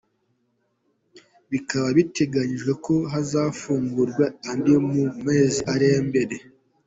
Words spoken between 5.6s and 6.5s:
ari imbere.